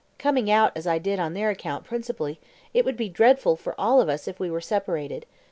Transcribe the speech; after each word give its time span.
Coming 0.17 0.49
out, 0.49 0.71
as 0.75 0.87
I 0.87 0.97
did, 0.97 1.19
on 1.19 1.35
their 1.35 1.51
account 1.51 1.83
principally, 1.83 2.39
it 2.73 2.85
would 2.85 2.97
be 2.97 3.07
dreadful 3.07 3.55
for 3.55 3.79
all 3.79 4.01
of 4.01 4.09
us 4.09 4.27
if 4.27 4.39
we 4.39 4.49
were 4.49 4.59
separated. 4.59 5.27